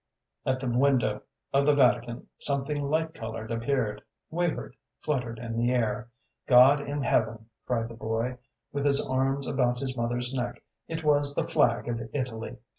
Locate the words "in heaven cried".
6.81-7.87